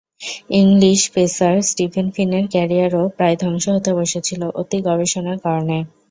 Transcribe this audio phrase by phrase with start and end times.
[0.59, 5.77] English pacer Steven ফিনের ক্যারিয়ারও প্রায় ধ্বংস হতে বসেছিল অতি গবেষণার কারণে।